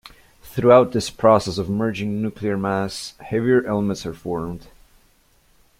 [0.41, 4.65] Through this process of merging nuclear mass, heavier elements are formed.